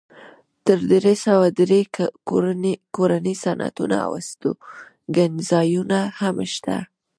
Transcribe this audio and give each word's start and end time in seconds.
تر 0.65 0.79
درې 0.91 1.13
سوه 1.25 1.45
ډېر 1.59 1.73
کورني 2.99 3.33
صنعتونه 3.43 3.95
او 4.05 4.11
هستوګنځایونه 4.19 5.99
هم 6.19 6.35
شته. 6.53 6.77